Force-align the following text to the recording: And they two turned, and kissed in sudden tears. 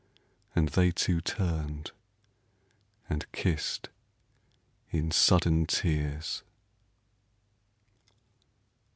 And 0.55 0.69
they 0.69 0.89
two 0.89 1.21
turned, 1.21 1.91
and 3.07 3.31
kissed 3.31 3.89
in 4.89 5.11
sudden 5.11 5.67
tears. 5.67 6.41